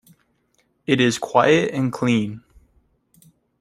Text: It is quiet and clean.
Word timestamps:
It 0.87 0.99
is 0.99 1.19
quiet 1.19 1.69
and 1.75 1.93
clean. 1.93 2.43